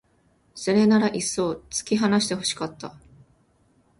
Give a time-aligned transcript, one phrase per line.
[0.55, 2.95] それならいっそう突き放して欲しかった